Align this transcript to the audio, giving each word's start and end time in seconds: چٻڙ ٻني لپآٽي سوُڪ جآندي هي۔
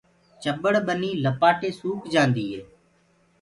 چٻڙ 0.43 0.73
ٻني 0.87 1.11
لپآٽي 1.23 1.69
سوُڪ 1.79 1.99
جآندي 2.13 2.45
هي۔ 2.53 2.61